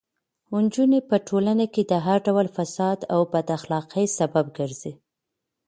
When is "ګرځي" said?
4.57-4.93